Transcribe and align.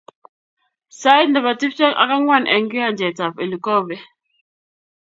sait 0.99 1.27
ne 1.31 1.39
bo 1.43 1.51
tiptem 1.59 1.93
ak 2.01 2.09
ang'wan 2.15 2.45
eng 2.55 2.67
kianchekab 2.71 3.33
Elukove. 3.43 3.97